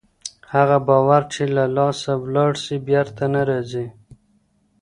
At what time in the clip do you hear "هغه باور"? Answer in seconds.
0.53-1.21